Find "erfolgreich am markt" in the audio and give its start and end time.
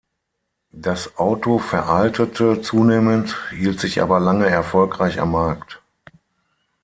4.47-5.79